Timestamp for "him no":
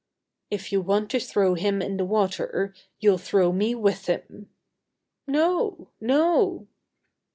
4.07-5.89